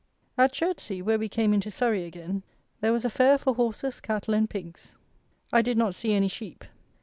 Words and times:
At 0.35 0.51
Chertsey, 0.53 0.99
where 1.03 1.19
we 1.19 1.29
came 1.29 1.53
into 1.53 1.69
Surrey 1.69 2.05
again, 2.05 2.41
there 2.79 2.91
was 2.91 3.05
a 3.05 3.09
Fair 3.11 3.37
for 3.37 3.53
horses, 3.53 3.99
cattle, 3.99 4.33
and 4.33 4.49
pigs. 4.49 4.95
I 5.53 5.61
did 5.61 5.77
not 5.77 5.93
see 5.93 6.13
any 6.13 6.27
sheep. 6.27 6.65